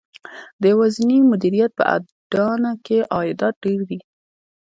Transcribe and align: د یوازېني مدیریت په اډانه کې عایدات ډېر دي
د 0.61 0.63
یوازېني 0.71 1.17
مدیریت 1.31 1.71
په 1.79 1.83
اډانه 1.95 2.71
کې 2.85 2.97
عایدات 3.15 3.55
ډېر 3.63 3.79
دي 3.89 3.99